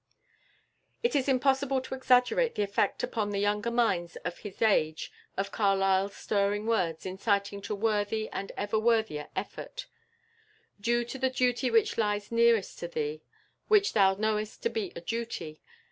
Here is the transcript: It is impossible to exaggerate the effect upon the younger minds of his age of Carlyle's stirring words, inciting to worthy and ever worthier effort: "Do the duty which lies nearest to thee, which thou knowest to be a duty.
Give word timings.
It 1.03 1.15
is 1.15 1.29
impossible 1.29 1.79
to 1.81 1.93
exaggerate 1.93 2.55
the 2.55 2.63
effect 2.63 3.03
upon 3.03 3.29
the 3.29 3.37
younger 3.39 3.69
minds 3.69 4.15
of 4.25 4.39
his 4.39 4.59
age 4.59 5.11
of 5.37 5.51
Carlyle's 5.51 6.15
stirring 6.15 6.65
words, 6.65 7.05
inciting 7.05 7.61
to 7.61 7.75
worthy 7.75 8.27
and 8.31 8.51
ever 8.57 8.79
worthier 8.79 9.29
effort: 9.35 9.85
"Do 10.81 11.05
the 11.05 11.29
duty 11.29 11.69
which 11.69 11.99
lies 11.99 12.31
nearest 12.31 12.79
to 12.79 12.87
thee, 12.87 13.21
which 13.67 13.93
thou 13.93 14.15
knowest 14.15 14.63
to 14.63 14.69
be 14.71 14.91
a 14.95 15.01
duty. 15.01 15.61